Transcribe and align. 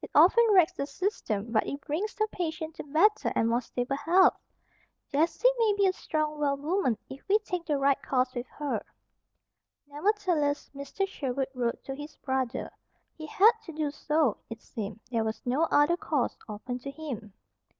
It 0.00 0.12
often 0.14 0.46
wracks 0.52 0.74
the 0.74 0.86
system, 0.86 1.50
but 1.50 1.66
it 1.66 1.80
brings 1.80 2.14
the 2.14 2.28
patient 2.30 2.76
to 2.76 2.84
better 2.84 3.32
and 3.34 3.48
more 3.48 3.60
stable 3.60 3.96
health. 3.96 4.36
Jessie 5.10 5.48
may 5.58 5.70
yet 5.70 5.76
be 5.76 5.86
a 5.88 5.92
strong, 5.92 6.38
well 6.38 6.56
woman 6.56 6.96
if 7.10 7.26
we 7.26 7.40
take 7.40 7.66
the 7.66 7.78
right 7.78 8.00
course 8.00 8.32
with 8.32 8.46
her." 8.46 8.84
Nevertheless, 9.88 10.70
Mr. 10.72 11.04
Sherwood 11.08 11.48
wrote 11.52 11.82
to 11.82 11.96
his 11.96 12.14
brother. 12.18 12.70
He 13.18 13.26
had 13.26 13.50
to 13.64 13.72
do 13.72 13.90
so, 13.90 14.36
it 14.48 14.62
seemed. 14.62 15.00
There 15.10 15.24
was 15.24 15.42
no 15.44 15.64
other 15.64 15.96
course 15.96 16.36
open 16.48 16.78
to 16.78 16.92
him. 16.92 17.32